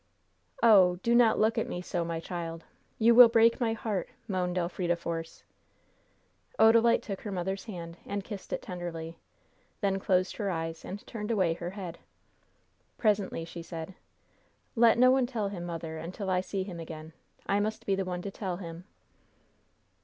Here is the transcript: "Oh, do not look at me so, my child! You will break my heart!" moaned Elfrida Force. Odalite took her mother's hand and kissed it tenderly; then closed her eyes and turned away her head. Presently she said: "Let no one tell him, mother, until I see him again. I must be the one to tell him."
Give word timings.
"Oh, 0.63 0.95
do 1.03 1.13
not 1.13 1.37
look 1.37 1.59
at 1.59 1.69
me 1.69 1.79
so, 1.79 2.03
my 2.03 2.19
child! 2.19 2.63
You 2.97 3.13
will 3.13 3.29
break 3.29 3.59
my 3.61 3.73
heart!" 3.73 4.09
moaned 4.27 4.57
Elfrida 4.57 4.95
Force. 4.95 5.43
Odalite 6.57 7.03
took 7.03 7.21
her 7.21 7.31
mother's 7.31 7.65
hand 7.65 7.97
and 8.07 8.23
kissed 8.23 8.51
it 8.51 8.63
tenderly; 8.63 9.19
then 9.81 9.99
closed 9.99 10.37
her 10.37 10.49
eyes 10.49 10.83
and 10.83 11.05
turned 11.05 11.29
away 11.29 11.53
her 11.53 11.69
head. 11.77 11.99
Presently 12.97 13.45
she 13.45 13.61
said: 13.61 13.93
"Let 14.75 14.97
no 14.97 15.11
one 15.11 15.27
tell 15.27 15.49
him, 15.49 15.65
mother, 15.65 15.99
until 15.99 16.31
I 16.31 16.41
see 16.41 16.63
him 16.63 16.79
again. 16.79 17.13
I 17.45 17.59
must 17.59 17.85
be 17.85 17.93
the 17.93 18.03
one 18.03 18.23
to 18.23 18.31
tell 18.31 18.57
him." 18.57 18.85